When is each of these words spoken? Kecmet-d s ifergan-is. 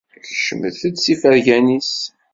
Kecmet-d 0.25 0.95
s 1.03 1.05
ifergan-is. 1.13 1.95